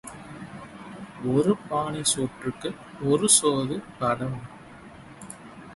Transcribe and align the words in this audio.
ஒரு 1.33 1.51
பானைச் 1.67 2.09
சோற்றுக்கு 2.11 2.69
ஒரு 3.03 3.29
சோறு 3.37 3.77
பதம். 3.99 4.39